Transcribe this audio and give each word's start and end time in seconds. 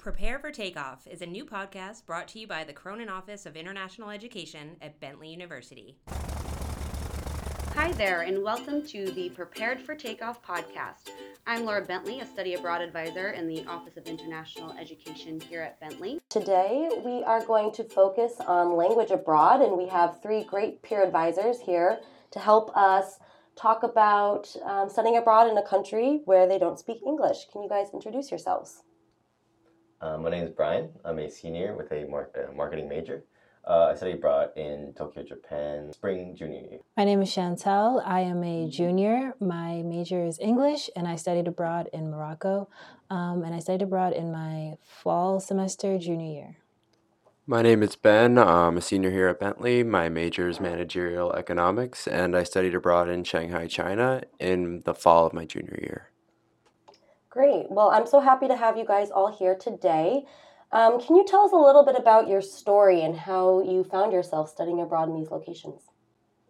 Prepare 0.00 0.38
for 0.38 0.50
Takeoff 0.50 1.06
is 1.06 1.20
a 1.20 1.26
new 1.26 1.44
podcast 1.44 2.06
brought 2.06 2.26
to 2.28 2.38
you 2.38 2.46
by 2.46 2.64
the 2.64 2.72
Cronin 2.72 3.10
Office 3.10 3.44
of 3.44 3.54
International 3.54 4.08
Education 4.08 4.76
at 4.80 4.98
Bentley 4.98 5.28
University. 5.28 5.98
Hi 7.74 7.92
there, 7.92 8.22
and 8.22 8.42
welcome 8.42 8.82
to 8.86 9.10
the 9.10 9.28
Prepared 9.28 9.78
for 9.78 9.94
Takeoff 9.94 10.42
podcast. 10.42 11.10
I'm 11.46 11.66
Laura 11.66 11.84
Bentley, 11.84 12.20
a 12.20 12.24
study 12.24 12.54
abroad 12.54 12.80
advisor 12.80 13.32
in 13.32 13.46
the 13.46 13.62
Office 13.66 13.98
of 13.98 14.06
International 14.06 14.72
Education 14.80 15.38
here 15.38 15.60
at 15.60 15.78
Bentley. 15.80 16.18
Today, 16.30 16.88
we 17.04 17.22
are 17.24 17.44
going 17.44 17.70
to 17.72 17.84
focus 17.84 18.36
on 18.46 18.76
language 18.76 19.10
abroad, 19.10 19.60
and 19.60 19.76
we 19.76 19.86
have 19.88 20.22
three 20.22 20.44
great 20.44 20.80
peer 20.80 21.04
advisors 21.04 21.60
here 21.60 22.00
to 22.30 22.38
help 22.38 22.74
us 22.74 23.18
talk 23.54 23.82
about 23.82 24.48
um, 24.64 24.88
studying 24.88 25.18
abroad 25.18 25.50
in 25.50 25.58
a 25.58 25.62
country 25.62 26.22
where 26.24 26.48
they 26.48 26.58
don't 26.58 26.78
speak 26.78 27.00
English. 27.06 27.48
Can 27.52 27.62
you 27.62 27.68
guys 27.68 27.88
introduce 27.92 28.30
yourselves? 28.30 28.82
Uh, 30.00 30.16
my 30.16 30.30
name 30.30 30.44
is 30.44 30.50
Brian. 30.50 30.90
I'm 31.04 31.18
a 31.18 31.30
senior 31.30 31.76
with 31.76 31.92
a 31.92 32.06
mar- 32.06 32.30
uh, 32.34 32.52
marketing 32.54 32.88
major. 32.88 33.24
Uh, 33.68 33.88
I 33.92 33.94
studied 33.94 34.14
abroad 34.16 34.50
in 34.56 34.94
Tokyo, 34.96 35.22
Japan, 35.22 35.92
spring 35.92 36.34
junior 36.34 36.60
year. 36.60 36.78
My 36.96 37.04
name 37.04 37.20
is 37.20 37.28
Chantel. 37.28 38.02
I 38.06 38.20
am 38.20 38.42
a 38.42 38.68
junior. 38.68 39.34
My 39.38 39.82
major 39.82 40.24
is 40.24 40.38
English, 40.38 40.88
and 40.96 41.06
I 41.06 41.16
studied 41.16 41.46
abroad 41.46 41.90
in 41.92 42.10
Morocco. 42.10 42.70
Um, 43.10 43.42
and 43.44 43.54
I 43.54 43.58
studied 43.58 43.82
abroad 43.82 44.14
in 44.14 44.32
my 44.32 44.76
fall 44.82 45.38
semester 45.40 45.98
junior 45.98 46.32
year. 46.32 46.56
My 47.46 47.62
name 47.62 47.82
is 47.82 47.96
Ben. 47.96 48.38
I'm 48.38 48.78
a 48.78 48.80
senior 48.80 49.10
here 49.10 49.28
at 49.28 49.40
Bentley. 49.40 49.82
My 49.82 50.08
major 50.08 50.48
is 50.48 50.60
managerial 50.60 51.32
economics, 51.34 52.06
and 52.06 52.34
I 52.36 52.44
studied 52.44 52.74
abroad 52.74 53.10
in 53.10 53.24
Shanghai, 53.24 53.66
China 53.66 54.22
in 54.38 54.82
the 54.84 54.94
fall 54.94 55.26
of 55.26 55.34
my 55.34 55.44
junior 55.44 55.78
year. 55.82 56.09
Great. 57.30 57.70
Well, 57.70 57.90
I'm 57.90 58.08
so 58.08 58.18
happy 58.18 58.48
to 58.48 58.56
have 58.56 58.76
you 58.76 58.84
guys 58.84 59.12
all 59.12 59.30
here 59.30 59.54
today. 59.54 60.24
Um, 60.72 61.00
can 61.00 61.14
you 61.14 61.24
tell 61.24 61.42
us 61.42 61.52
a 61.52 61.56
little 61.56 61.84
bit 61.84 61.94
about 61.96 62.26
your 62.26 62.42
story 62.42 63.02
and 63.02 63.16
how 63.16 63.62
you 63.62 63.84
found 63.84 64.12
yourself 64.12 64.50
studying 64.50 64.80
abroad 64.80 65.08
in 65.08 65.14
these 65.14 65.30
locations? 65.30 65.82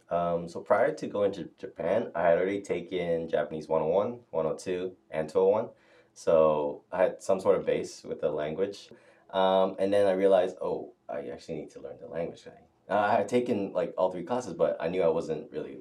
Um, 0.09 0.49
so 0.49 0.61
prior 0.61 0.95
to 0.95 1.07
going 1.07 1.33
to 1.33 1.51
Japan, 1.59 2.11
I 2.15 2.23
had 2.23 2.39
already 2.39 2.63
taken 2.63 3.29
Japanese 3.29 3.69
101, 3.69 4.21
102, 4.31 4.93
and 5.11 5.29
201. 5.29 5.69
So 6.15 6.83
I 6.91 7.03
had 7.03 7.23
some 7.23 7.41
sort 7.41 7.59
of 7.59 7.67
base 7.67 8.03
with 8.03 8.23
the 8.23 8.31
language. 8.31 8.89
Um, 9.35 9.77
and 9.79 9.93
then 9.93 10.07
I 10.07 10.13
realized, 10.13 10.57
oh, 10.63 10.95
I 11.11 11.29
actually 11.31 11.57
need 11.57 11.71
to 11.73 11.81
learn 11.81 11.97
the 12.01 12.09
language. 12.09 12.43
Uh, 12.89 12.95
I 12.95 13.17
had 13.17 13.29
taken 13.29 13.75
like 13.75 13.93
all 13.99 14.11
three 14.11 14.25
classes, 14.25 14.55
but 14.55 14.79
I 14.81 14.89
knew 14.89 15.03
I 15.03 15.09
wasn't 15.09 15.53
really 15.53 15.81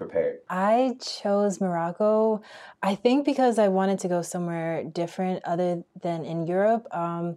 prepared? 0.00 0.38
I 0.48 0.96
chose 0.98 1.60
Morocco, 1.60 2.40
I 2.82 2.94
think 2.94 3.26
because 3.26 3.58
I 3.58 3.68
wanted 3.68 3.98
to 4.00 4.08
go 4.08 4.22
somewhere 4.22 4.82
different 4.82 5.44
other 5.44 5.84
than 6.00 6.24
in 6.24 6.46
Europe. 6.46 6.88
Um, 6.90 7.36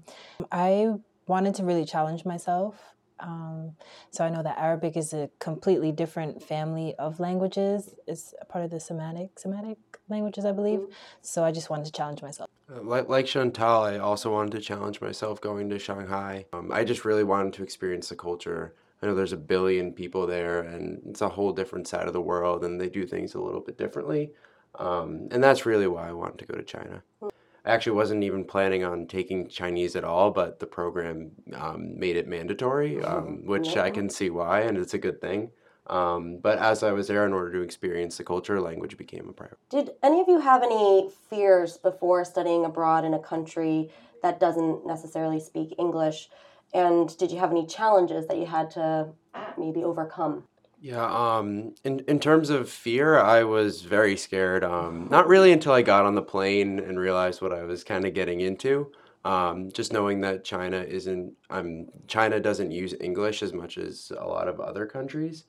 I 0.51 0.93
wanted 1.27 1.55
to 1.55 1.63
really 1.63 1.83
challenge 1.83 2.23
myself. 2.23 2.75
Um, 3.19 3.75
so 4.11 4.23
I 4.23 4.29
know 4.29 4.43
that 4.43 4.57
Arabic 4.57 4.97
is 4.97 5.13
a 5.13 5.29
completely 5.39 5.91
different 5.91 6.41
family 6.41 6.95
of 6.97 7.19
languages. 7.19 7.93
It's 8.07 8.33
part 8.49 8.63
of 8.63 8.71
the 8.71 8.79
Semitic 8.79 9.37
Semitic 9.37 9.77
languages, 10.09 10.45
I 10.45 10.53
believe. 10.53 10.79
Mm-hmm. 10.79 10.91
So 11.21 11.43
I 11.43 11.51
just 11.51 11.69
wanted 11.69 11.85
to 11.85 11.91
challenge 11.91 12.21
myself. 12.21 12.49
Uh, 12.73 12.81
like, 12.81 13.09
like 13.09 13.25
Chantal, 13.25 13.83
I 13.83 13.97
also 13.97 14.31
wanted 14.31 14.53
to 14.53 14.61
challenge 14.61 15.01
myself 15.01 15.41
going 15.41 15.69
to 15.69 15.79
Shanghai. 15.79 16.45
Um, 16.53 16.71
I 16.71 16.83
just 16.83 17.03
really 17.03 17.23
wanted 17.23 17.53
to 17.53 17.63
experience 17.63 18.09
the 18.09 18.15
culture 18.15 18.73
I 19.03 19.05
know 19.05 19.15
there's 19.15 19.33
a 19.33 19.37
billion 19.37 19.91
people 19.91 20.25
there, 20.25 20.61
and 20.61 21.01
it's 21.09 21.19
a 21.19 21.27
whole 21.27 21.51
different 21.51 21.89
side 21.89 22.07
of 22.07 22.13
the 22.13 22.21
world, 22.21 22.63
and 22.63 22.79
they 22.79 22.87
do 22.87 23.05
things 23.05 23.33
a 23.33 23.41
little 23.41 23.59
bit 23.59 23.77
differently. 23.77 24.31
Um, 24.75 25.27
and 25.31 25.43
that's 25.43 25.65
really 25.65 25.87
why 25.87 26.07
I 26.07 26.13
wanted 26.13 26.39
to 26.39 26.45
go 26.45 26.55
to 26.55 26.63
China. 26.63 27.03
I 27.21 27.29
actually 27.65 27.97
wasn't 27.97 28.23
even 28.23 28.45
planning 28.45 28.85
on 28.85 29.07
taking 29.07 29.49
Chinese 29.49 29.97
at 29.97 30.05
all, 30.05 30.31
but 30.31 30.61
the 30.61 30.67
program 30.67 31.31
um, 31.53 31.99
made 31.99 32.15
it 32.15 32.29
mandatory, 32.29 33.03
um, 33.03 33.45
which 33.45 33.75
I 33.75 33.91
can 33.91 34.09
see 34.09 34.29
why, 34.29 34.61
and 34.61 34.77
it's 34.77 34.93
a 34.93 34.97
good 34.97 35.19
thing. 35.19 35.51
Um, 35.87 36.37
but 36.37 36.57
as 36.59 36.81
I 36.81 36.93
was 36.93 37.07
there, 37.09 37.25
in 37.25 37.33
order 37.33 37.51
to 37.51 37.61
experience 37.61 38.15
the 38.15 38.23
culture, 38.23 38.61
language 38.61 38.95
became 38.95 39.27
a 39.27 39.33
priority. 39.33 39.57
Did 39.69 39.91
any 40.01 40.21
of 40.21 40.29
you 40.29 40.39
have 40.39 40.63
any 40.63 41.09
fears 41.29 41.77
before 41.77 42.23
studying 42.23 42.63
abroad 42.63 43.03
in 43.03 43.13
a 43.13 43.19
country 43.19 43.89
that 44.21 44.39
doesn't 44.39 44.87
necessarily 44.87 45.41
speak 45.41 45.75
English? 45.77 46.29
And 46.73 47.15
did 47.17 47.31
you 47.31 47.39
have 47.39 47.51
any 47.51 47.65
challenges 47.65 48.27
that 48.27 48.37
you 48.37 48.45
had 48.45 48.71
to 48.71 49.09
maybe 49.57 49.83
overcome? 49.83 50.43
Yeah, 50.81 51.05
um, 51.05 51.75
in, 51.85 51.99
in 52.09 52.19
terms 52.19 52.49
of 52.49 52.69
fear, 52.69 53.17
I 53.17 53.43
was 53.43 53.83
very 53.83 54.17
scared. 54.17 54.65
Um, 54.65 55.07
not 55.09 55.27
really 55.27 55.53
until 55.53 55.71
I 55.71 55.81
got 55.81 56.05
on 56.05 56.15
the 56.15 56.21
plane 56.21 56.77
and 56.79 56.99
realized 56.99 57.41
what 57.41 57.53
I 57.53 57.63
was 57.63 57.85
kind 57.85 58.05
of 58.05 58.13
getting 58.13 58.41
into. 58.41 58.91
Um, 59.23 59.71
just 59.71 59.93
knowing 59.93 60.19
that 60.21 60.43
China 60.43 60.81
isn't, 60.81 61.33
um, 61.49 61.87
China 62.07 62.41
doesn't 62.41 62.71
use 62.71 62.93
English 62.99 63.41
as 63.41 63.53
much 63.53 63.77
as 63.77 64.11
a 64.19 64.27
lot 64.27 64.49
of 64.49 64.59
other 64.59 64.85
countries. 64.85 65.45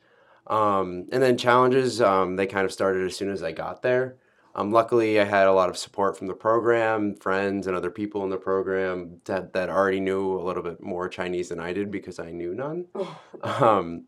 Um, 0.46 1.08
and 1.10 1.20
then 1.20 1.36
challenges, 1.36 2.00
um, 2.00 2.36
they 2.36 2.46
kind 2.46 2.64
of 2.64 2.72
started 2.72 3.04
as 3.04 3.16
soon 3.16 3.30
as 3.30 3.42
I 3.42 3.50
got 3.50 3.82
there. 3.82 4.18
Um, 4.56 4.70
luckily, 4.70 5.20
I 5.20 5.24
had 5.24 5.48
a 5.48 5.52
lot 5.52 5.68
of 5.68 5.76
support 5.76 6.16
from 6.16 6.28
the 6.28 6.34
program, 6.34 7.16
friends, 7.16 7.66
and 7.66 7.74
other 7.74 7.90
people 7.90 8.22
in 8.22 8.30
the 8.30 8.36
program 8.36 9.20
that, 9.24 9.52
that 9.52 9.68
already 9.68 10.00
knew 10.00 10.34
a 10.34 10.44
little 10.44 10.62
bit 10.62 10.80
more 10.80 11.08
Chinese 11.08 11.48
than 11.48 11.58
I 11.58 11.72
did 11.72 11.90
because 11.90 12.20
I 12.20 12.30
knew 12.30 12.54
none. 12.54 12.86
um, 13.42 14.04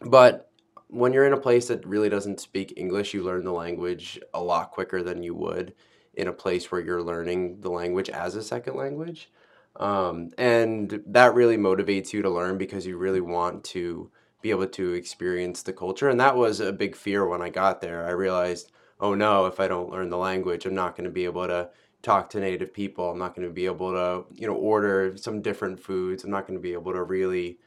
but 0.00 0.50
when 0.88 1.12
you're 1.12 1.26
in 1.26 1.34
a 1.34 1.40
place 1.40 1.68
that 1.68 1.86
really 1.86 2.08
doesn't 2.08 2.40
speak 2.40 2.74
English, 2.76 3.12
you 3.12 3.22
learn 3.22 3.44
the 3.44 3.52
language 3.52 4.18
a 4.32 4.42
lot 4.42 4.70
quicker 4.70 5.02
than 5.02 5.22
you 5.22 5.34
would 5.34 5.74
in 6.14 6.28
a 6.28 6.32
place 6.32 6.70
where 6.70 6.80
you're 6.80 7.02
learning 7.02 7.60
the 7.60 7.70
language 7.70 8.08
as 8.10 8.34
a 8.34 8.42
second 8.42 8.76
language. 8.76 9.30
Um, 9.76 10.30
and 10.36 11.02
that 11.06 11.34
really 11.34 11.56
motivates 11.56 12.12
you 12.12 12.22
to 12.22 12.30
learn 12.30 12.58
because 12.58 12.86
you 12.86 12.98
really 12.98 13.22
want 13.22 13.64
to 13.64 14.10
be 14.42 14.50
able 14.50 14.66
to 14.66 14.92
experience 14.92 15.62
the 15.62 15.72
culture. 15.72 16.10
And 16.10 16.20
that 16.20 16.36
was 16.36 16.60
a 16.60 16.72
big 16.72 16.96
fear 16.96 17.26
when 17.26 17.40
I 17.40 17.48
got 17.48 17.80
there. 17.80 18.06
I 18.06 18.10
realized 18.10 18.72
oh 19.02 19.14
no, 19.14 19.46
if 19.46 19.60
I 19.60 19.68
don't 19.68 19.90
learn 19.90 20.08
the 20.08 20.16
language, 20.16 20.64
I'm 20.64 20.74
not 20.74 20.96
going 20.96 21.04
to 21.04 21.10
be 21.10 21.24
able 21.24 21.46
to 21.48 21.68
talk 22.02 22.30
to 22.30 22.40
native 22.40 22.72
people. 22.72 23.10
I'm 23.10 23.18
not 23.18 23.34
going 23.34 23.46
to 23.46 23.52
be 23.52 23.66
able 23.66 23.92
to, 23.92 24.24
you 24.32 24.46
know, 24.46 24.54
order 24.54 25.16
some 25.16 25.42
different 25.42 25.78
foods. 25.80 26.24
I'm 26.24 26.30
not 26.30 26.46
going 26.46 26.58
to 26.58 26.62
be 26.62 26.72
able 26.72 26.92
to 26.92 27.02
really 27.02 27.58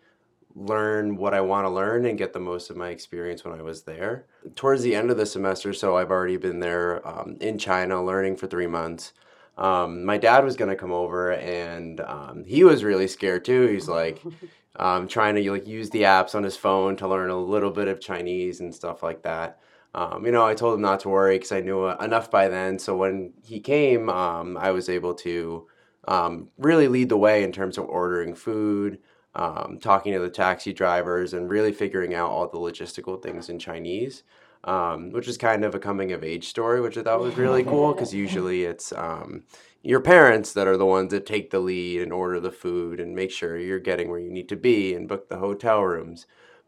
learn 0.56 1.18
what 1.18 1.34
I 1.34 1.42
want 1.42 1.66
to 1.66 1.70
learn 1.70 2.06
and 2.06 2.18
get 2.18 2.32
the 2.32 2.40
most 2.40 2.70
of 2.70 2.78
my 2.78 2.90
experience 2.90 3.44
when 3.44 3.54
I 3.54 3.62
was 3.62 3.84
there. 3.84 4.26
Towards 4.56 4.82
the 4.82 4.96
end 4.96 5.12
of 5.12 5.18
the 5.18 5.26
semester, 5.26 5.74
so 5.74 5.98
I've 5.98 6.12
already 6.12 6.38
been 6.38 6.62
there 6.62 7.06
um, 7.06 7.38
in 7.42 7.58
China 7.58 8.04
learning 8.04 8.38
for 8.38 8.48
three 8.48 8.68
months. 8.68 9.12
Um, 9.58 10.06
my 10.06 10.18
dad 10.18 10.44
was 10.46 10.56
going 10.56 10.70
to 10.70 10.76
come 10.76 10.92
over 10.92 11.34
and 11.34 12.00
um, 12.02 12.46
he 12.46 12.64
was 12.64 12.84
really 12.84 13.08
scared 13.08 13.44
too. 13.44 13.68
He's 13.68 13.90
like 13.90 14.22
um, 14.78 15.10
trying 15.10 15.36
to 15.36 15.52
like 15.52 15.68
use 15.68 15.90
the 15.90 16.04
apps 16.04 16.34
on 16.34 16.44
his 16.44 16.56
phone 16.56 16.96
to 16.98 17.08
learn 17.08 17.30
a 17.30 17.38
little 17.38 17.72
bit 17.72 17.90
of 17.90 18.00
Chinese 18.00 18.62
and 18.62 18.74
stuff 18.74 19.04
like 19.04 19.24
that 19.24 19.60
um, 19.96 20.26
you 20.26 20.32
know, 20.34 20.46
I 20.46 20.54
told 20.56 20.76
him 20.76 20.82
not 20.82 21.00
to 21.02 21.10
worry 21.10 21.38
because 21.38 21.54
I 21.54 21.62
knew 21.62 21.88
enough 21.88 22.30
by 22.30 22.50
then. 22.50 22.78
So 22.80 22.98
when 22.98 23.32
he 23.46 23.62
came, 23.62 24.10
um, 24.10 24.58
I 24.58 24.72
was 24.72 24.90
able 24.90 25.14
to 25.16 25.68
um, 26.10 26.50
really 26.58 26.90
lead 26.90 27.08
the 27.08 27.18
way 27.18 27.44
in 27.44 27.54
terms 27.54 27.78
of 27.78 27.86
ordering 27.86 28.36
food, 28.36 29.00
um, 29.36 29.80
talking 29.82 30.12
to 30.12 30.20
the 30.20 30.30
taxi 30.30 30.74
drivers, 30.74 31.34
and 31.34 31.50
really 31.50 31.72
figuring 31.72 32.14
out 32.14 32.30
all 32.30 32.46
the 32.50 32.58
logistical 32.58 33.24
things 33.24 33.48
in 33.48 33.58
Chinese, 33.58 34.24
um, 34.66 35.12
which 35.12 35.30
is 35.30 35.38
kind 35.38 35.64
of 35.64 35.74
a 35.74 35.80
coming 35.80 36.12
of 36.12 36.26
age 36.26 36.50
story, 36.50 36.82
which 36.82 36.98
I 36.98 37.04
thought 37.04 37.22
was 37.22 37.38
really 37.38 37.64
cool 37.72 37.94
because 37.94 38.14
usually 38.14 38.66
it's 38.66 38.92
um, 38.92 39.46
your 39.82 40.02
parents 40.02 40.52
that 40.54 40.68
are 40.68 40.78
the 40.78 40.86
ones 40.86 41.12
that 41.12 41.26
take 41.26 41.52
the 41.52 41.60
lead 41.60 42.02
and 42.02 42.12
order 42.12 42.42
the 42.42 42.52
food 42.52 43.00
and 43.00 43.16
make 43.16 43.32
sure 43.32 43.58
you're 43.58 43.80
getting 43.80 44.10
where 44.10 44.20
you 44.20 44.30
need 44.30 44.50
to 44.50 44.58
be 44.58 44.94
and 44.94 45.08
book 45.08 45.30
the 45.30 45.38
hotel 45.38 45.82
rooms. 45.82 46.26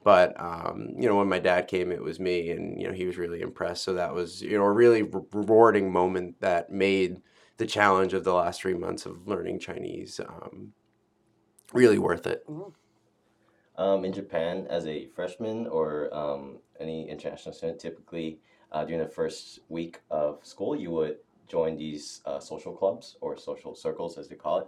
But 0.08 0.40
um, 0.40 0.94
you 0.98 1.06
know, 1.10 1.18
when 1.18 1.28
my 1.28 1.40
dad 1.40 1.68
came, 1.68 1.92
it 1.92 2.02
was 2.02 2.18
me, 2.18 2.52
and 2.52 2.80
you 2.80 2.88
know, 2.88 2.94
he 2.94 3.06
was 3.06 3.18
really 3.18 3.42
impressed. 3.42 3.84
So 3.84 3.92
that 3.96 4.14
was 4.14 4.42
you 4.42 4.58
know 4.58 4.64
a 4.64 4.72
really 4.72 5.02
rewarding 5.02 5.92
moment 5.92 6.40
that 6.40 6.72
made 6.72 7.22
the 7.58 7.66
challenge 7.66 8.14
of 8.14 8.24
the 8.24 8.34
last 8.34 8.62
three 8.62 8.74
months 8.74 9.06
of 9.06 9.28
learning 9.28 9.60
Chinese 9.60 10.22
um, 10.22 10.72
really 11.74 12.00
worth 12.00 12.26
it. 12.26 12.48
Mm-hmm. 12.48 13.82
Um, 13.84 14.06
in 14.06 14.14
Japan, 14.14 14.66
as 14.70 14.88
a 14.88 15.08
freshman 15.08 15.68
or 15.68 16.10
um, 16.16 16.60
any 16.80 17.10
international 17.10 17.54
student, 17.54 17.78
typically 17.78 18.40
uh, 18.72 18.86
during 18.86 19.04
the 19.04 19.10
first 19.10 19.60
week 19.68 20.00
of 20.10 20.40
school, 20.42 20.74
you 20.74 20.90
would 20.92 21.18
join 21.50 21.76
these 21.76 22.22
uh, 22.26 22.40
social 22.40 22.72
clubs 22.72 23.18
or 23.20 23.36
social 23.36 23.76
circles, 23.76 24.18
as 24.18 24.30
they 24.30 24.38
call 24.38 24.60
it 24.60 24.68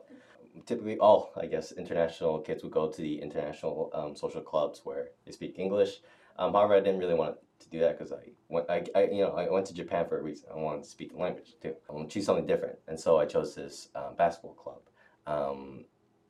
typically 0.65 0.97
all 0.97 1.31
I 1.35 1.45
guess 1.45 1.71
international 1.71 2.39
kids 2.39 2.63
would 2.63 2.71
go 2.71 2.89
to 2.89 3.01
the 3.01 3.21
international 3.21 3.91
um, 3.93 4.15
social 4.15 4.41
clubs 4.41 4.81
where 4.83 5.09
they 5.25 5.31
speak 5.31 5.55
English. 5.57 6.01
Um, 6.37 6.53
however, 6.53 6.75
I 6.75 6.79
didn't 6.79 6.99
really 6.99 7.15
want 7.15 7.37
to 7.59 7.69
do 7.69 7.79
that 7.79 7.97
because 7.97 8.13
I 8.13 8.31
went 8.47 8.69
I, 8.69 8.85
I 8.95 9.03
you 9.05 9.23
know 9.23 9.31
I 9.31 9.49
went 9.49 9.65
to 9.67 9.73
Japan 9.73 10.05
for 10.07 10.19
a 10.19 10.23
reason. 10.23 10.49
I 10.53 10.57
wanted 10.57 10.83
to 10.83 10.89
speak 10.89 11.11
the 11.11 11.19
language 11.19 11.55
too. 11.61 11.75
I 11.89 11.93
want 11.93 12.09
to 12.09 12.13
choose 12.13 12.25
something 12.25 12.47
different, 12.47 12.77
and 12.87 12.99
so 12.99 13.17
I 13.17 13.25
chose 13.25 13.55
this 13.55 13.89
um, 13.95 14.15
basketball 14.17 14.53
club. 14.53 14.81
Um, 15.27 15.85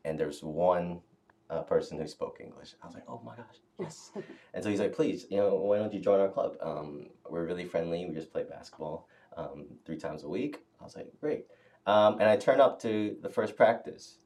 and 0.06 0.19
there's 0.19 0.44
one 0.44 1.01
uh, 1.50 1.62
person 1.62 2.00
who 2.00 2.07
spoke 2.07 2.39
English. 2.39 2.75
I 2.81 2.88
was 2.88 2.95
like, 2.95 3.06
oh 3.07 3.21
my 3.24 3.36
gosh, 3.36 3.57
yes. 3.80 4.12
and 4.54 4.63
so 4.63 4.69
he's 4.69 4.80
like, 4.80 4.94
please, 4.94 5.25
you 5.30 5.38
know, 5.38 5.56
why 5.56 5.77
don't 5.77 5.94
you 5.94 6.00
join 6.00 6.19
our 6.19 6.30
club? 6.30 6.56
Um, 6.62 7.07
we're 7.30 7.45
really 7.45 7.66
friendly. 7.66 8.06
We 8.06 8.13
just 8.13 8.31
play 8.31 8.44
basketball 8.44 9.07
um, 9.38 9.66
three 9.86 9.98
times 9.98 10.24
a 10.24 10.30
week. 10.30 10.60
I 10.80 10.83
was 10.83 10.95
like, 10.95 11.07
great. 11.19 11.45
Um, 11.90 12.20
and 12.20 12.30
I 12.30 12.38
turned 12.38 12.62
up 12.62 12.80
to 12.84 13.16
the 13.20 13.30
first 13.30 13.56
practice, 13.56 14.20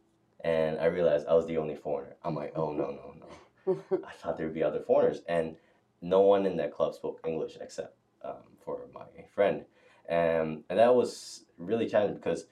and 0.43 0.77
I 0.81 0.85
realized 0.85 1.27
I 1.27 1.33
was 1.33 1.47
the 1.47 1.57
only 1.57 1.75
foreigner. 1.75 2.17
I'm 2.21 2.35
like, 2.35 2.51
oh 2.57 2.73
no 2.73 2.87
no 2.91 3.15
no, 3.23 3.99
I 4.05 4.11
thought 4.11 4.37
there'd 4.37 4.53
be 4.53 4.63
other 4.63 4.81
foreigners, 4.81 5.21
and 5.29 5.55
no 6.01 6.19
one 6.19 6.45
in 6.45 6.57
that 6.57 6.73
club 6.73 6.93
spoke 6.93 7.21
English 7.25 7.57
except 7.61 7.95
um, 8.21 8.43
for 8.65 8.81
my 8.93 9.05
friend, 9.33 9.63
and 10.09 10.65
and 10.69 10.77
that 10.77 10.93
was 10.93 11.45
really 11.57 11.87
challenging 11.87 12.17
because 12.17 12.47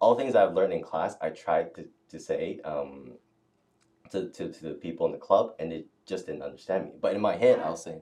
all 0.00 0.16
things 0.16 0.34
I've 0.34 0.54
learned 0.54 0.72
in 0.72 0.82
class, 0.82 1.14
I 1.20 1.28
tried 1.28 1.72
to 1.76 1.86
to 2.08 2.18
say 2.18 2.58
um, 2.64 3.12
to, 4.10 4.30
to 4.30 4.50
to 4.50 4.62
the 4.64 4.74
people 4.74 5.06
in 5.06 5.12
the 5.12 5.18
club, 5.18 5.52
and 5.60 5.70
they 5.70 5.84
just 6.06 6.26
didn't 6.26 6.42
understand 6.42 6.86
me. 6.86 6.90
But 7.00 7.14
in 7.14 7.20
my 7.20 7.36
head, 7.36 7.60
I 7.60 7.70
was 7.70 7.84
saying, 7.84 8.00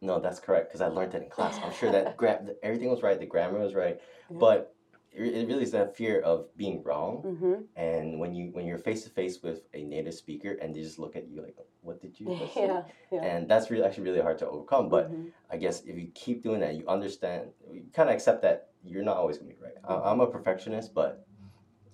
no, 0.00 0.20
that's 0.20 0.38
correct 0.38 0.68
because 0.68 0.80
I 0.80 0.86
learned 0.86 1.14
it 1.14 1.24
in 1.24 1.28
class. 1.28 1.58
I'm 1.60 1.72
sure 1.72 1.90
that 1.90 2.16
gra- 2.16 2.46
everything 2.62 2.88
was 2.88 3.02
right, 3.02 3.18
the 3.18 3.26
grammar 3.26 3.58
was 3.58 3.74
right, 3.74 4.00
but 4.30 4.76
it, 5.12 5.48
really 5.48 5.62
is 5.62 5.72
that 5.72 5.96
fear 5.96 6.20
of 6.20 6.54
being 6.56 6.82
wrong. 6.82 7.22
Mm-hmm. 7.24 7.54
And 7.76 8.18
when 8.20 8.34
you 8.34 8.50
when 8.52 8.66
you're 8.66 8.78
face 8.78 9.04
to 9.04 9.10
face 9.10 9.42
with 9.42 9.62
a 9.74 9.82
native 9.82 10.14
speaker 10.14 10.52
and 10.60 10.74
they 10.74 10.82
just 10.82 10.98
look 10.98 11.16
at 11.16 11.28
you 11.28 11.42
like, 11.42 11.56
what 11.82 12.00
did 12.00 12.18
you 12.18 12.26
say? 12.54 12.66
Yeah, 12.66 12.82
yeah. 13.10 13.22
And 13.22 13.48
that's 13.48 13.70
really 13.70 13.84
actually 13.84 14.04
really 14.04 14.20
hard 14.20 14.38
to 14.38 14.48
overcome. 14.48 14.88
But 14.88 15.10
Mhm. 15.10 15.32
I 15.50 15.56
guess 15.56 15.82
if 15.82 15.96
you 15.96 16.08
keep 16.14 16.42
doing 16.42 16.60
that, 16.60 16.74
you 16.74 16.86
understand, 16.86 17.50
you 17.72 17.84
kind 17.92 18.08
of 18.08 18.14
accept 18.14 18.42
that 18.42 18.70
you're 18.84 19.02
not 19.02 19.16
always 19.16 19.38
gonna 19.38 19.50
be 19.50 19.56
right. 19.60 19.74
I, 19.84 20.10
I'm 20.10 20.20
a 20.20 20.26
perfectionist, 20.26 20.94
but 20.94 21.26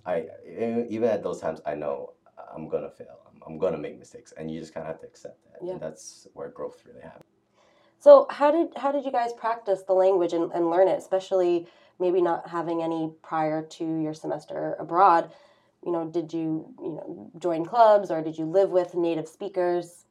I 0.05 0.29
even 0.89 1.09
at 1.09 1.23
those 1.23 1.41
times, 1.41 1.61
I 1.65 1.75
know 1.75 2.13
I'm 2.55 2.69
gonna 2.69 2.91
fail. 2.91 3.21
I'm, 3.29 3.43
I'm 3.47 3.59
gonna 3.59 3.79
make 3.79 3.99
mistakes, 3.99 4.33
and 4.37 4.51
you 4.51 4.61
just 4.61 4.75
kind 4.75 4.85
of 4.87 4.89
have 4.89 5.01
to 5.01 5.07
accept 5.07 5.39
that. 5.45 5.59
Yeah. 5.63 5.73
And 5.73 5.81
that's 5.81 6.27
where 6.35 6.49
growth 6.49 6.83
really 6.87 7.01
happens. 7.01 7.25
So 8.05 8.27
how 8.29 8.51
did 8.51 8.69
how 8.77 8.93
did 8.93 9.07
you 9.07 9.11
guys 9.11 9.33
practice 9.33 9.83
the 9.83 9.95
language 9.95 10.35
and, 10.35 10.53
and 10.53 10.69
learn 10.69 10.89
it, 10.89 10.99
especially 10.99 11.67
maybe 11.99 12.21
not 12.21 12.51
having 12.51 12.83
any 12.83 13.11
prior 13.23 13.63
to 13.63 13.85
your 13.99 14.13
semester 14.13 14.77
abroad? 14.79 15.33
You 15.83 15.91
know, 15.91 16.05
did 16.05 16.31
you 16.31 16.67
you 16.83 16.91
know 16.97 17.31
join 17.39 17.65
clubs 17.65 18.11
or 18.11 18.21
did 18.21 18.37
you 18.37 18.45
live 18.45 18.69
with 18.69 18.95
native 18.95 19.27
speakers? 19.27 20.05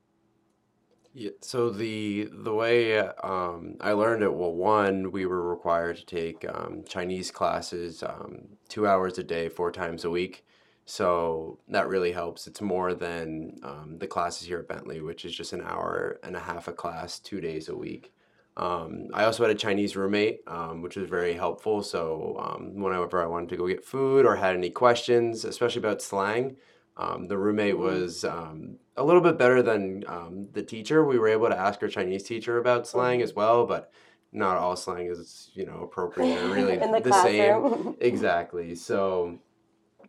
Yeah, 1.14 1.30
so 1.42 1.70
the 1.70 2.30
the 2.32 2.52
way 2.52 2.98
um, 2.98 3.76
I 3.80 3.92
learned 3.92 4.24
it, 4.24 4.34
well, 4.34 4.54
one, 4.54 5.12
we 5.12 5.28
were 5.28 5.48
required 5.48 5.98
to 5.98 6.06
take 6.08 6.44
um, 6.52 6.84
Chinese 6.90 7.30
classes 7.30 8.02
um, 8.02 8.58
two 8.70 8.88
hours 8.88 9.20
a 9.20 9.24
day, 9.24 9.50
four 9.50 9.72
times 9.72 10.04
a 10.04 10.10
week. 10.10 10.44
So 10.86 11.60
that 11.70 11.88
really 11.88 12.12
helps. 12.12 12.46
It's 12.48 12.62
more 12.62 12.94
than 12.94 13.58
um, 13.64 13.98
the 14.00 14.08
classes 14.08 14.48
here 14.48 14.60
at 14.60 14.68
Bentley, 14.68 15.02
which 15.02 15.24
is 15.26 15.34
just 15.36 15.54
an 15.54 15.62
hour 15.62 16.20
and 16.24 16.36
a 16.36 16.40
half 16.40 16.68
a 16.68 16.74
class, 16.74 17.20
two 17.20 17.40
days 17.40 17.70
a 17.70 17.76
week. 17.76 18.14
Um, 18.58 19.08
I 19.14 19.24
also 19.24 19.44
had 19.44 19.56
a 19.56 19.58
Chinese 19.60 19.96
roommate, 19.96 20.42
um, 20.48 20.82
which 20.82 20.96
was 20.96 21.10
very 21.10 21.34
helpful. 21.34 21.82
So 21.82 22.36
um, 22.40 22.76
whenever 22.76 23.24
I 23.24 23.26
wanted 23.26 23.50
to 23.50 23.58
go 23.58 23.68
get 23.68 23.84
food 23.84 24.26
or 24.26 24.36
had 24.36 24.56
any 24.56 24.70
questions, 24.70 25.46
especially 25.46 25.80
about 25.80 26.02
slang, 26.02 26.58
um, 26.98 27.28
the 27.28 27.38
roommate 27.38 27.74
Mhm. 27.76 27.80
was 27.80 28.24
um, 28.26 28.78
a 28.98 29.04
little 29.04 29.22
bit 29.22 29.38
better 29.40 29.64
than 29.64 30.04
um, 30.08 30.50
the 30.52 30.62
teacher. 30.62 31.04
We 31.04 31.18
were 31.18 31.30
able 31.30 31.48
to 31.50 31.58
ask 31.58 31.82
our 31.82 31.90
Chinese 31.90 32.24
teacher 32.24 32.60
about 32.60 32.86
slang 32.86 33.20
Mhm. 33.22 33.24
as 33.24 33.34
well, 33.34 33.66
but 33.66 33.92
not 34.32 34.58
all 34.58 34.76
slang 34.76 35.08
is 35.08 35.50
you 35.56 35.66
know 35.66 35.80
appropriate 35.82 36.38
or 36.38 36.50
really 36.54 36.78
the, 36.78 37.00
the 37.04 37.14
same. 37.14 37.96
Exactly. 38.02 38.76
So 38.76 39.40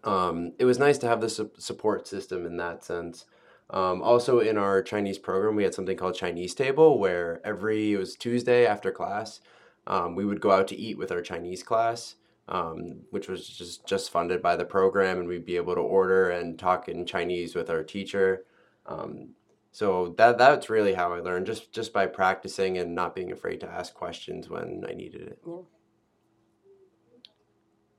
um, 0.04 0.52
it 0.58 0.64
was 0.64 0.78
nice 0.78 0.98
to 0.98 1.08
have 1.08 1.20
the 1.20 1.28
su- 1.28 1.50
support 1.58 2.06
system 2.06 2.46
in 2.46 2.56
that 2.58 2.84
sense. 2.84 3.24
Um, 3.70 4.02
also, 4.02 4.40
in 4.40 4.58
our 4.58 4.82
Chinese 4.82 5.18
program, 5.18 5.56
we 5.56 5.64
had 5.64 5.74
something 5.74 5.96
called 5.96 6.14
Chinese 6.14 6.54
Table, 6.54 6.98
where 6.98 7.40
every 7.44 7.92
it 7.92 7.98
was 7.98 8.14
Tuesday 8.14 8.66
after 8.66 8.92
class, 8.92 9.40
um, 9.86 10.14
we 10.14 10.24
would 10.24 10.40
go 10.40 10.50
out 10.50 10.68
to 10.68 10.76
eat 10.76 10.98
with 10.98 11.10
our 11.10 11.22
Chinese 11.22 11.62
class, 11.62 12.16
um, 12.48 13.00
which 13.10 13.28
was 13.28 13.48
just 13.48 13.86
just 13.86 14.10
funded 14.10 14.42
by 14.42 14.56
the 14.56 14.64
program, 14.64 15.18
and 15.18 15.28
we'd 15.28 15.46
be 15.46 15.56
able 15.56 15.74
to 15.74 15.80
order 15.80 16.30
and 16.30 16.58
talk 16.58 16.88
in 16.88 17.06
Chinese 17.06 17.54
with 17.54 17.70
our 17.70 17.82
teacher. 17.82 18.44
Um, 18.86 19.30
so 19.72 20.14
that 20.18 20.38
that's 20.38 20.70
really 20.70 20.94
how 20.94 21.14
I 21.14 21.20
learned, 21.20 21.46
just 21.46 21.72
just 21.72 21.92
by 21.92 22.06
practicing 22.06 22.78
and 22.78 22.94
not 22.94 23.14
being 23.14 23.32
afraid 23.32 23.60
to 23.60 23.68
ask 23.68 23.94
questions 23.94 24.48
when 24.48 24.84
I 24.88 24.92
needed 24.92 25.22
it. 25.22 25.38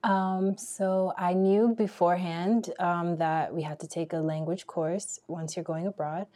Um, 0.06 0.56
so 0.56 1.14
I 1.18 1.34
knew 1.34 1.74
beforehand 1.76 2.72
um, 2.80 3.18
that 3.18 3.54
we 3.54 3.64
had 3.64 3.80
to 3.80 3.88
take 3.88 4.14
a 4.14 4.18
language 4.18 4.68
course 4.68 5.20
once 5.28 5.56
you're 5.56 5.66
going 5.66 5.88
abroad 5.88 6.28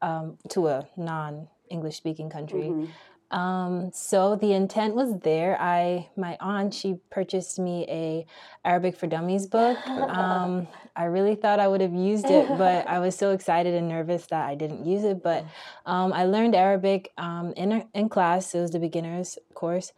um, 0.00 0.38
to 0.48 0.68
a 0.68 0.86
non-English 0.96 1.96
speaking 1.96 2.30
country. 2.30 2.70
Mhm. 2.70 2.88
Um, 3.32 3.90
so 3.94 4.36
the 4.36 4.52
intent 4.52 4.94
was 4.94 5.18
there. 5.20 5.56
I 5.58 6.10
my 6.16 6.36
aunt 6.38 6.74
she 6.74 6.96
purchased 7.08 7.58
me 7.58 7.86
a 7.88 8.26
Arabic 8.62 8.94
for 8.94 9.06
Dummies 9.06 9.46
book. 9.46 9.78
Um, 9.88 10.68
I 10.96 11.04
really 11.04 11.34
thought 11.34 11.58
I 11.58 11.66
would 11.66 11.80
have 11.80 11.94
used 11.94 12.26
it, 12.26 12.46
but 12.58 12.86
I 12.86 12.98
was 12.98 13.16
so 13.16 13.30
excited 13.30 13.72
and 13.72 13.88
nervous 13.88 14.26
that 14.26 14.46
I 14.46 14.54
didn't 14.54 14.84
use 14.84 15.04
it. 15.04 15.22
But 15.22 15.46
um, 15.86 16.12
I 16.12 16.24
learned 16.24 16.54
Arabic 16.54 17.12
um, 17.16 17.54
in 17.56 17.88
in 17.94 18.10
class. 18.10 18.54
It 18.54 18.60
was 18.60 18.70
the 18.72 18.78
beginners 18.78 19.38
course, 19.54 19.92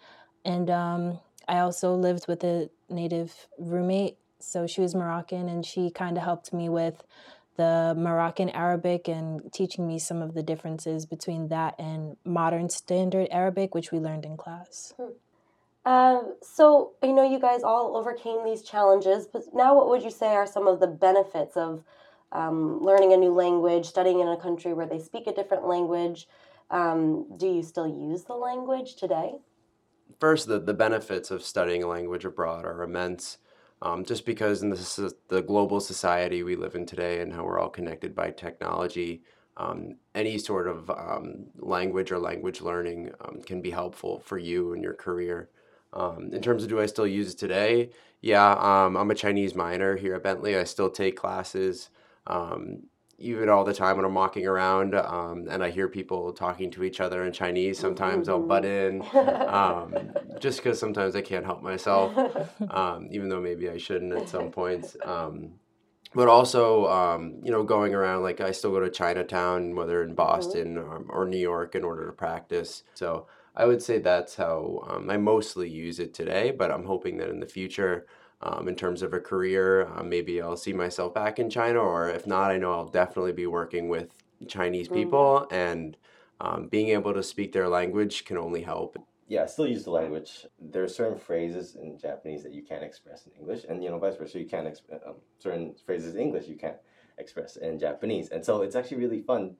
and 0.44 0.70
um, 0.70 1.18
I 1.48 1.58
also 1.58 1.94
lived 1.94 2.26
with 2.28 2.44
a 2.44 2.70
native 2.88 3.48
roommate. 3.58 4.16
So 4.38 4.66
she 4.66 4.80
was 4.80 4.94
Moroccan, 4.94 5.48
and 5.48 5.64
she 5.64 5.90
kind 5.90 6.16
of 6.16 6.22
helped 6.22 6.52
me 6.52 6.68
with 6.68 7.04
the 7.56 7.94
Moroccan 7.96 8.50
Arabic 8.50 9.08
and 9.08 9.52
teaching 9.52 9.86
me 9.86 9.98
some 9.98 10.20
of 10.20 10.34
the 10.34 10.42
differences 10.42 11.06
between 11.06 11.48
that 11.48 11.74
and 11.78 12.16
modern 12.24 12.68
standard 12.68 13.28
Arabic, 13.30 13.74
which 13.74 13.92
we 13.92 13.98
learned 13.98 14.24
in 14.24 14.36
class. 14.36 14.92
Um, 15.86 16.34
so 16.42 16.92
I 17.02 17.08
know 17.08 17.28
you 17.28 17.38
guys 17.38 17.62
all 17.62 17.96
overcame 17.96 18.44
these 18.44 18.62
challenges, 18.62 19.26
but 19.26 19.42
now 19.54 19.74
what 19.74 19.88
would 19.88 20.02
you 20.02 20.10
say 20.10 20.28
are 20.28 20.46
some 20.46 20.66
of 20.66 20.80
the 20.80 20.86
benefits 20.86 21.56
of 21.56 21.84
um, 22.32 22.82
learning 22.82 23.12
a 23.12 23.16
new 23.16 23.32
language, 23.32 23.86
studying 23.86 24.20
in 24.20 24.28
a 24.28 24.36
country 24.36 24.72
where 24.72 24.86
they 24.86 24.98
speak 24.98 25.26
a 25.26 25.32
different 25.32 25.66
language? 25.66 26.26
Um, 26.70 27.26
do 27.36 27.46
you 27.46 27.62
still 27.62 27.86
use 27.86 28.24
the 28.24 28.34
language 28.34 28.96
today? 28.96 29.34
First, 30.18 30.48
the, 30.48 30.58
the 30.58 30.74
benefits 30.74 31.30
of 31.30 31.42
studying 31.42 31.82
a 31.82 31.88
language 31.88 32.24
abroad 32.24 32.64
are 32.64 32.82
immense. 32.82 33.38
Um, 33.82 34.04
just 34.04 34.24
because 34.24 34.62
in 34.62 34.70
the, 34.70 35.14
the 35.28 35.42
global 35.42 35.78
society 35.78 36.42
we 36.42 36.56
live 36.56 36.74
in 36.74 36.86
today 36.86 37.20
and 37.20 37.32
how 37.32 37.44
we're 37.44 37.58
all 37.58 37.68
connected 37.68 38.14
by 38.14 38.30
technology, 38.30 39.22
um, 39.56 39.96
any 40.14 40.38
sort 40.38 40.68
of 40.68 40.90
um, 40.90 41.46
language 41.58 42.10
or 42.10 42.18
language 42.18 42.60
learning 42.60 43.12
um, 43.20 43.42
can 43.42 43.60
be 43.60 43.70
helpful 43.70 44.20
for 44.20 44.38
you 44.38 44.72
and 44.72 44.82
your 44.82 44.94
career. 44.94 45.50
Um, 45.92 46.30
in 46.32 46.42
terms 46.42 46.62
of 46.62 46.68
do 46.68 46.80
I 46.80 46.86
still 46.86 47.06
use 47.06 47.32
it 47.32 47.38
today? 47.38 47.90
Yeah, 48.20 48.52
um, 48.52 48.96
I'm 48.96 49.10
a 49.10 49.14
Chinese 49.14 49.54
minor 49.54 49.96
here 49.96 50.14
at 50.14 50.22
Bentley. 50.22 50.56
I 50.56 50.64
still 50.64 50.90
take 50.90 51.16
classes. 51.16 51.90
Um, 52.26 52.84
even 53.18 53.48
all 53.48 53.64
the 53.64 53.74
time 53.74 53.96
when 53.96 54.04
I'm 54.04 54.14
walking 54.14 54.46
around 54.46 54.94
um, 54.94 55.46
and 55.50 55.62
I 55.62 55.70
hear 55.70 55.88
people 55.88 56.32
talking 56.32 56.70
to 56.72 56.84
each 56.84 57.00
other 57.00 57.24
in 57.24 57.32
Chinese, 57.32 57.78
sometimes 57.78 58.28
I'll 58.28 58.40
butt 58.40 58.64
in 58.64 59.02
um, 59.14 60.12
just 60.40 60.58
because 60.58 60.78
sometimes 60.78 61.14
I 61.16 61.20
can't 61.20 61.44
help 61.44 61.62
myself, 61.62 62.16
um, 62.70 63.08
even 63.10 63.28
though 63.28 63.40
maybe 63.40 63.70
I 63.70 63.78
shouldn't 63.78 64.12
at 64.12 64.28
some 64.28 64.50
points. 64.50 64.96
Um, 65.04 65.52
but 66.14 66.28
also, 66.28 66.86
um, 66.86 67.40
you 67.42 67.50
know, 67.50 67.64
going 67.64 67.94
around, 67.94 68.22
like 68.22 68.40
I 68.40 68.52
still 68.52 68.70
go 68.70 68.80
to 68.80 68.90
Chinatown, 68.90 69.74
whether 69.74 70.02
in 70.02 70.14
Boston 70.14 70.78
or, 70.78 71.04
or 71.08 71.26
New 71.26 71.38
York, 71.38 71.74
in 71.74 71.82
order 71.82 72.06
to 72.06 72.12
practice. 72.12 72.84
So 72.94 73.26
I 73.56 73.66
would 73.66 73.82
say 73.82 73.98
that's 73.98 74.36
how 74.36 74.84
um, 74.88 75.10
I 75.10 75.16
mostly 75.16 75.68
use 75.68 75.98
it 75.98 76.14
today, 76.14 76.52
but 76.52 76.70
I'm 76.70 76.84
hoping 76.84 77.18
that 77.18 77.30
in 77.30 77.40
the 77.40 77.46
future, 77.46 78.06
um, 78.42 78.68
in 78.68 78.74
terms 78.74 79.02
of 79.02 79.12
a 79.14 79.20
career, 79.20 79.86
uh, 79.86 80.02
maybe 80.02 80.40
I'll 80.40 80.56
see 80.56 80.72
myself 80.72 81.14
back 81.14 81.38
in 81.38 81.48
China, 81.50 81.78
or 81.78 82.10
if 82.10 82.26
not, 82.26 82.50
I 82.50 82.58
know 82.58 82.72
I'll 82.72 82.88
definitely 82.88 83.32
be 83.32 83.46
working 83.46 83.88
with 83.88 84.12
Chinese 84.48 84.88
people, 84.88 85.46
and 85.50 85.96
um, 86.40 86.68
being 86.68 86.88
able 86.88 87.14
to 87.14 87.22
speak 87.22 87.52
their 87.52 87.68
language 87.68 88.24
can 88.24 88.36
only 88.36 88.62
help. 88.62 88.96
yeah, 89.28 89.44
I 89.44 89.46
still 89.46 89.66
use 89.66 89.84
the 89.84 89.90
language. 89.90 90.46
There 90.60 90.82
are 90.82 90.88
certain 90.88 91.18
phrases 91.18 91.76
in 91.76 91.98
Japanese 91.98 92.42
that 92.42 92.52
you 92.52 92.62
can't 92.62 92.82
express 92.82 93.26
in 93.26 93.32
English, 93.32 93.64
and 93.68 93.82
you 93.82 93.90
know 93.90 93.98
vice 93.98 94.16
versa. 94.16 94.38
You 94.38 94.46
can't 94.46 94.66
exp- 94.66 95.08
um, 95.08 95.16
certain 95.38 95.74
phrases 95.86 96.14
in 96.14 96.20
English 96.20 96.46
you 96.48 96.56
can't 96.56 96.76
express 97.18 97.56
in 97.56 97.78
Japanese, 97.78 98.28
and 98.30 98.44
so 98.44 98.62
it's 98.62 98.76
actually 98.76 98.98
really 98.98 99.22
fun. 99.22 99.56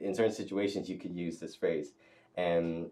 In 0.00 0.14
certain 0.14 0.32
situations, 0.32 0.88
you 0.88 0.98
could 0.98 1.14
use 1.14 1.38
this 1.38 1.56
phrase, 1.56 1.94
and 2.36 2.90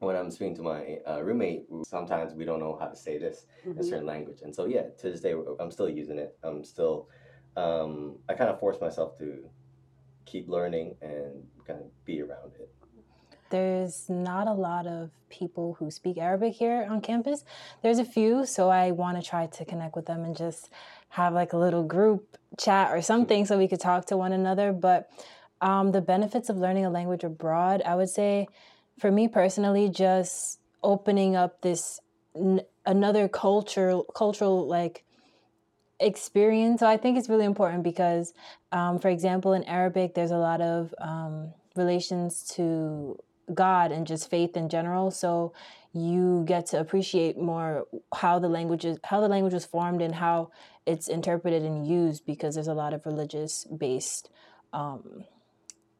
when 0.00 0.16
I'm 0.16 0.30
speaking 0.30 0.56
to 0.56 0.62
my 0.62 0.98
uh, 1.08 1.22
roommate, 1.22 1.66
sometimes 1.84 2.34
we 2.34 2.44
don't 2.44 2.60
know 2.60 2.76
how 2.78 2.86
to 2.86 2.96
say 2.96 3.18
this 3.18 3.46
in 3.64 3.78
a 3.78 3.82
certain 3.82 4.06
language, 4.06 4.40
and 4.42 4.54
so 4.54 4.66
yeah, 4.66 4.82
to 4.98 5.10
this 5.10 5.20
day, 5.20 5.34
I'm 5.58 5.70
still 5.70 5.88
using 5.88 6.18
it. 6.18 6.36
I'm 6.42 6.64
still, 6.64 7.08
um, 7.56 8.16
I 8.28 8.34
kind 8.34 8.50
of 8.50 8.60
force 8.60 8.80
myself 8.80 9.18
to 9.18 9.48
keep 10.24 10.48
learning 10.48 10.94
and 11.02 11.44
kind 11.66 11.80
of 11.80 12.04
be 12.04 12.20
around 12.22 12.52
it. 12.60 12.70
There's 13.50 14.08
not 14.10 14.46
a 14.46 14.52
lot 14.52 14.86
of 14.86 15.10
people 15.30 15.76
who 15.78 15.90
speak 15.90 16.18
Arabic 16.18 16.54
here 16.54 16.86
on 16.88 17.00
campus. 17.00 17.44
There's 17.82 17.98
a 17.98 18.04
few, 18.04 18.44
so 18.44 18.68
I 18.68 18.90
want 18.90 19.22
to 19.22 19.28
try 19.28 19.46
to 19.46 19.64
connect 19.64 19.96
with 19.96 20.06
them 20.06 20.22
and 20.22 20.36
just 20.36 20.70
have 21.10 21.32
like 21.32 21.54
a 21.54 21.56
little 21.56 21.82
group 21.82 22.36
chat 22.58 22.90
or 22.90 23.00
something 23.00 23.46
so 23.46 23.56
we 23.56 23.68
could 23.68 23.80
talk 23.80 24.04
to 24.06 24.16
one 24.16 24.32
another. 24.32 24.72
But 24.72 25.10
um, 25.60 25.92
the 25.92 26.02
benefits 26.02 26.50
of 26.50 26.58
learning 26.58 26.84
a 26.84 26.90
language 26.90 27.24
abroad, 27.24 27.82
I 27.84 27.94
would 27.94 28.10
say, 28.10 28.48
for 28.98 29.10
me 29.10 29.28
personally, 29.28 29.88
just 29.88 30.60
opening 30.82 31.36
up 31.36 31.60
this 31.62 32.00
n- 32.34 32.62
another 32.86 33.28
cultural 33.28 34.04
cultural 34.14 34.66
like 34.66 35.04
experience. 36.00 36.80
So 36.80 36.86
I 36.86 36.96
think 36.96 37.18
it's 37.18 37.28
really 37.28 37.44
important 37.44 37.82
because, 37.82 38.32
um, 38.72 38.98
for 38.98 39.08
example, 39.08 39.52
in 39.52 39.64
Arabic, 39.64 40.14
there's 40.14 40.30
a 40.30 40.38
lot 40.38 40.60
of 40.60 40.94
um, 40.98 41.52
relations 41.76 42.44
to 42.54 43.18
God 43.52 43.92
and 43.92 44.06
just 44.06 44.30
faith 44.30 44.56
in 44.56 44.68
general. 44.68 45.10
So 45.10 45.52
you 45.92 46.44
get 46.46 46.66
to 46.66 46.80
appreciate 46.80 47.38
more 47.38 47.86
how 48.14 48.38
the 48.38 48.48
language 48.48 48.84
is, 48.84 48.98
how 49.04 49.20
the 49.20 49.28
language 49.28 49.54
was 49.54 49.64
formed 49.64 50.02
and 50.02 50.14
how 50.14 50.50
it's 50.86 51.08
interpreted 51.08 51.62
and 51.62 51.86
used 51.86 52.26
because 52.26 52.54
there's 52.54 52.68
a 52.68 52.74
lot 52.74 52.92
of 52.92 53.04
religious 53.06 53.64
based 53.64 54.30
um, 54.72 55.24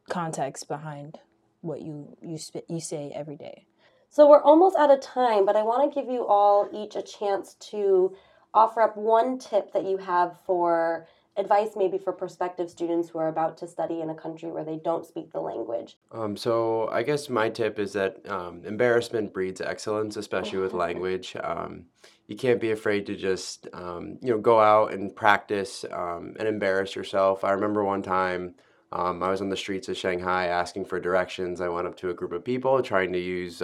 context 0.09 0.67
behind 0.67 1.19
what 1.61 1.81
you 1.81 2.17
you 2.21 2.37
sp- 2.39 2.67
you 2.67 2.79
say 2.79 3.11
every 3.13 3.35
day. 3.35 3.65
So 4.09 4.27
we're 4.27 4.41
almost 4.41 4.75
out 4.75 4.91
of 4.91 5.01
time, 5.01 5.45
but 5.45 5.55
I 5.55 5.61
want 5.61 5.93
to 5.93 5.99
give 5.99 6.09
you 6.09 6.25
all 6.25 6.67
each 6.73 6.95
a 6.95 7.01
chance 7.01 7.53
to 7.71 8.15
offer 8.53 8.81
up 8.81 8.97
one 8.97 9.37
tip 9.37 9.71
that 9.73 9.85
you 9.85 9.97
have 9.97 10.39
for 10.45 11.07
advice 11.37 11.69
maybe 11.75 11.97
for 11.97 12.11
prospective 12.11 12.69
students 12.69 13.09
who 13.09 13.19
are 13.19 13.29
about 13.29 13.57
to 13.57 13.67
study 13.67 14.01
in 14.01 14.09
a 14.09 14.15
country 14.15 14.51
where 14.51 14.65
they 14.65 14.77
don't 14.83 15.05
speak 15.05 15.31
the 15.31 15.39
language? 15.39 15.97
Um, 16.11 16.35
so 16.35 16.89
I 16.89 17.03
guess 17.03 17.29
my 17.29 17.49
tip 17.49 17.79
is 17.79 17.93
that 17.93 18.27
um, 18.29 18.63
embarrassment 18.65 19.33
breeds 19.33 19.61
excellence, 19.61 20.17
especially 20.17 20.59
with 20.59 20.73
language. 20.85 21.35
Um, 21.41 21.85
you 22.27 22.35
can't 22.35 22.59
be 22.59 22.71
afraid 22.71 23.05
to 23.07 23.15
just 23.15 23.67
um, 23.73 24.17
you 24.21 24.31
know 24.31 24.39
go 24.39 24.59
out 24.59 24.93
and 24.93 25.15
practice 25.15 25.85
um, 25.91 26.35
and 26.37 26.47
embarrass 26.47 26.95
yourself. 26.95 27.43
I 27.43 27.51
remember 27.51 27.83
one 27.83 28.03
time. 28.03 28.55
Um, 28.91 29.21
I 29.21 29.29
was 29.29 29.41
on 29.41 29.49
the 29.49 29.57
streets 29.57 29.87
of 29.87 29.97
Shanghai 29.97 30.47
asking 30.47 30.85
for 30.85 30.99
directions. 30.99 31.61
I 31.61 31.69
went 31.69 31.87
up 31.87 31.95
to 31.97 32.09
a 32.09 32.13
group 32.13 32.31
of 32.31 32.43
people 32.43 32.81
trying 32.81 33.13
to 33.13 33.19
use 33.19 33.61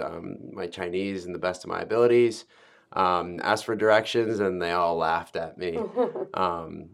my 0.52 0.66
Chinese 0.66 1.26
in 1.26 1.32
the 1.32 1.38
best 1.38 1.64
of 1.64 1.70
my 1.70 1.80
abilities 1.80 2.44
um, 2.92 3.40
asked 3.42 3.64
for 3.64 3.76
directions 3.76 4.40
and 4.40 4.60
they 4.60 4.72
all 4.72 4.96
laughed 4.96 5.36
at 5.36 5.58
me. 5.58 5.78
um, 6.34 6.90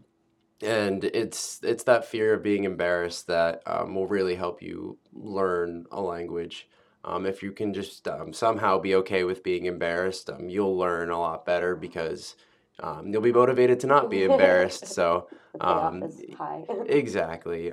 and 0.61 1.03
it's 1.03 1.59
it's 1.61 1.83
that 1.83 2.05
fear 2.05 2.33
of 2.33 2.43
being 2.43 2.63
embarrassed 2.63 3.27
that 3.27 3.61
um, 3.65 3.95
will 3.95 4.07
really 4.07 4.35
help 4.35 4.61
you 4.61 4.97
learn 5.11 5.85
a 5.91 6.01
language. 6.01 6.69
Um, 7.05 7.25
if 7.25 7.43
you 7.43 7.51
can 7.51 7.73
just 7.73 8.07
um, 8.07 8.31
somehow 8.31 8.79
be 8.79 8.95
okay 8.95 9.25
with 9.25 9.43
being 9.43 9.65
embarrassed, 9.65 10.29
um, 10.29 10.47
you'll 10.47 10.77
learn 10.77 11.09
a 11.09 11.19
lot 11.19 11.45
better 11.45 11.75
because 11.75 12.35
um, 12.79 13.07
you'll 13.07 13.21
be 13.21 13.31
motivated 13.31 13.79
to 13.81 13.87
not 13.87 14.09
be 14.09 14.23
embarrassed. 14.23 14.85
So 14.93 15.27
um, 15.61 16.03
exactly, 16.87 17.67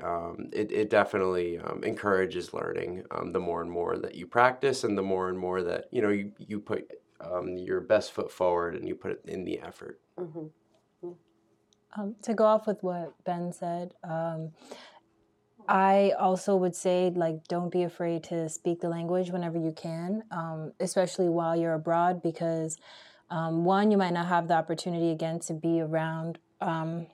it 0.53 0.71
it 0.71 0.91
definitely 0.91 1.61
encourages 1.83 2.53
learning. 2.53 3.05
the 3.33 3.41
more 3.41 3.63
and 3.63 3.71
more 3.71 3.97
that 3.99 4.15
you 4.15 4.27
practice, 4.27 4.85
and 4.85 4.97
the 4.97 5.03
more 5.03 5.29
and 5.29 5.39
more 5.39 5.63
that 5.63 5.87
you 5.91 6.03
know 6.03 6.11
you 6.11 6.33
you 6.39 6.61
put 6.61 6.91
your 7.57 7.81
best 7.81 8.13
foot 8.13 8.31
forward 8.31 8.75
and 8.75 8.87
you 8.89 8.95
put 8.95 9.13
it 9.13 9.21
in 9.27 9.45
the 9.45 9.61
effort. 9.61 10.01
Mm-hmm. 10.19 10.47
Um, 11.97 12.15
to 12.23 12.35
go 12.35 12.45
off 12.45 12.67
with 12.67 12.83
what 12.83 13.13
Ben 13.25 13.53
said, 13.53 13.95
um, 14.05 14.53
I 15.69 16.13
also 16.19 16.57
would 16.57 16.77
say 16.77 17.11
like 17.15 17.47
don't 17.49 17.71
be 17.71 17.83
afraid 17.83 18.25
to 18.25 18.49
speak 18.49 18.81
the 18.81 18.89
language 18.89 19.31
whenever 19.31 19.59
you 19.59 19.73
can, 19.73 20.23
um, 20.31 20.73
especially 20.81 21.29
while 21.29 21.57
you're 21.57 21.75
abroad, 21.75 22.23
because 22.23 22.79
um, 23.31 23.65
one 23.65 23.91
you 23.91 23.97
might 23.97 24.13
not 24.13 24.27
have 24.27 24.49
the 24.49 24.55
opportunity 24.55 25.11
again 25.11 25.39
to 25.41 25.55
be 25.55 25.81
around 25.81 26.39
um, 26.61 27.07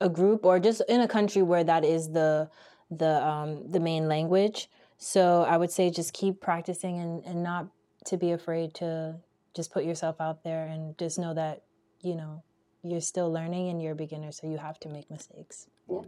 a 0.00 0.08
group 0.08 0.44
or 0.44 0.58
just 0.60 0.82
in 0.88 1.00
a 1.00 1.08
country 1.08 1.42
where 1.42 1.64
that 1.64 1.84
is 1.84 2.10
the 2.10 2.48
the 2.90 3.26
um, 3.26 3.70
the 3.70 3.80
main 3.80 4.08
language. 4.08 4.68
So 4.98 5.42
I 5.42 5.56
would 5.56 5.70
say 5.70 5.90
just 5.90 6.12
keep 6.12 6.40
practicing 6.40 6.98
and, 6.98 7.24
and 7.24 7.42
not 7.42 7.66
to 8.06 8.16
be 8.16 8.30
afraid 8.30 8.74
to 8.74 9.16
just 9.54 9.72
put 9.72 9.84
yourself 9.84 10.20
out 10.20 10.44
there 10.44 10.66
and 10.66 10.96
just 10.98 11.18
know 11.18 11.34
that 11.34 11.62
you 12.00 12.14
know 12.14 12.42
you're 12.82 13.00
still 13.00 13.32
learning 13.32 13.68
and 13.70 13.82
you're 13.82 13.92
a 13.92 13.96
beginner, 13.96 14.30
so 14.30 14.46
you 14.46 14.58
have 14.58 14.78
to 14.80 14.88
make 14.88 15.10
mistakes. 15.10 15.68
Yeah. 15.90 16.02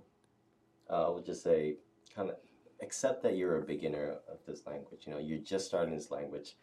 Uh, 0.88 1.08
I 1.08 1.10
would 1.10 1.24
just 1.24 1.42
say, 1.42 1.76
kind 2.14 2.28
of 2.30 2.36
accept 2.82 3.22
that 3.22 3.36
you're 3.36 3.56
a 3.56 3.62
beginner 3.62 4.16
of 4.30 4.38
this 4.46 4.66
language. 4.66 5.02
You 5.06 5.14
know, 5.14 5.18
you're 5.18 5.38
just 5.38 5.66
starting 5.66 5.94
this 5.94 6.10
language. 6.10 6.56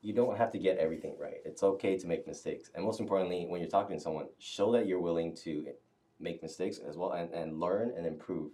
You 0.00 0.12
don't 0.12 0.36
have 0.36 0.52
to 0.52 0.58
get 0.58 0.78
everything 0.78 1.16
right. 1.18 1.38
It's 1.44 1.62
okay 1.62 1.98
to 1.98 2.06
make 2.06 2.26
mistakes. 2.26 2.70
And 2.74 2.84
most 2.84 3.00
importantly, 3.00 3.46
when 3.48 3.60
you're 3.60 3.70
talking 3.70 3.96
to 3.96 4.02
someone, 4.02 4.26
show 4.38 4.72
that 4.72 4.86
you're 4.86 5.00
willing 5.00 5.34
to 5.44 5.66
make 6.20 6.42
mistakes 6.42 6.78
as 6.78 6.96
well 6.96 7.12
and, 7.12 7.32
and 7.32 7.58
learn 7.58 7.92
and 7.96 8.06
improve. 8.06 8.50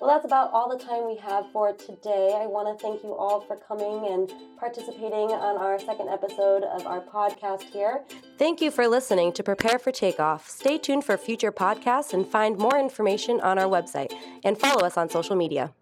Well, 0.00 0.10
that's 0.10 0.26
about 0.26 0.52
all 0.52 0.68
the 0.68 0.82
time 0.82 1.06
we 1.06 1.16
have 1.16 1.50
for 1.52 1.72
today. 1.72 2.38
I 2.38 2.46
want 2.46 2.78
to 2.78 2.82
thank 2.82 3.02
you 3.02 3.14
all 3.14 3.40
for 3.40 3.56
coming 3.56 4.12
and 4.12 4.30
participating 4.58 5.32
on 5.32 5.56
our 5.56 5.78
second 5.78 6.08
episode 6.08 6.64
of 6.64 6.86
our 6.86 7.00
podcast 7.00 7.62
here. 7.62 8.02
Thank 8.38 8.60
you 8.60 8.70
for 8.70 8.86
listening 8.86 9.32
to 9.32 9.42
Prepare 9.42 9.78
for 9.78 9.92
Takeoff. 9.92 10.48
Stay 10.48 10.76
tuned 10.76 11.04
for 11.04 11.16
future 11.16 11.52
podcasts 11.52 12.12
and 12.12 12.26
find 12.26 12.58
more 12.58 12.78
information 12.78 13.40
on 13.40 13.58
our 13.58 13.68
website 13.68 14.12
and 14.44 14.58
follow 14.58 14.84
us 14.84 14.98
on 14.98 15.08
social 15.08 15.36
media. 15.36 15.72